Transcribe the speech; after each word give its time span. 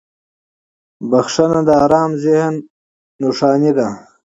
•بخښنه 1.09 1.61
د 1.67 1.69
آرام 1.83 2.11
ذهن 2.23 2.53
نښه 3.21 3.49
ده. 3.77 3.87